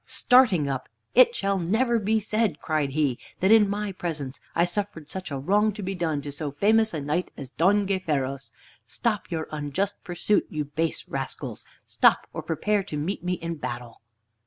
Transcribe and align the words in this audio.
Starting 0.07 0.67
up, 0.67 0.89
"It 1.13 1.35
shall 1.35 1.59
never 1.59 1.99
be 1.99 2.19
said," 2.19 2.59
cried 2.59 2.89
he, 2.89 3.19
"that 3.39 3.51
in 3.51 3.69
my 3.69 3.91
presence 3.91 4.39
I 4.55 4.65
suffered 4.65 5.07
such 5.09 5.29
a 5.29 5.37
wrong 5.37 5.71
to 5.73 5.83
be 5.83 5.93
done 5.93 6.23
to 6.23 6.31
so 6.31 6.49
famous 6.49 6.91
a 6.91 6.99
knight 6.99 7.29
as 7.37 7.51
Don 7.51 7.85
Gayferos. 7.85 8.51
Stop 8.87 9.29
your 9.29 9.47
unjust 9.51 10.03
pursuit, 10.03 10.47
ye 10.49 10.63
base 10.63 11.05
rascals! 11.07 11.65
Stop! 11.85 12.25
or 12.33 12.41
prepare 12.41 12.81
to 12.81 12.97
meet 12.97 13.23
me 13.23 13.33
in 13.33 13.57
battle." 13.57 14.01